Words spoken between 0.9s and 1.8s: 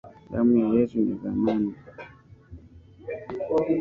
ya thamani.